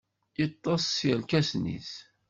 Yeṭṭes 0.39 0.83
s 0.97 0.97
yirkasen-is. 1.07 1.91